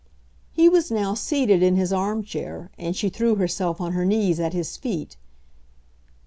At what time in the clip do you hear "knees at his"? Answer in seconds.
4.03-4.75